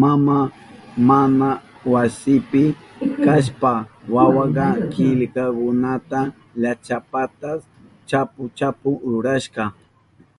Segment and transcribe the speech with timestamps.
[0.00, 0.44] Maman
[1.08, 1.48] mana
[1.92, 2.62] wasinpi
[3.24, 3.78] kashpan
[4.14, 6.20] wawaka killkakunata
[6.60, 7.60] llachapatapas
[8.08, 9.62] chapu chapu rurashka.